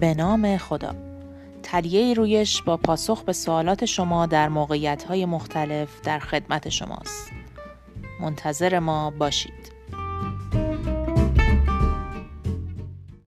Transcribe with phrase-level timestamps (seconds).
[0.00, 0.94] به نام خدا.
[1.62, 7.30] تلیه رویش با پاسخ به سوالات شما در موقعیت های مختلف در خدمت شماست.
[8.20, 9.79] منتظر ما باشید.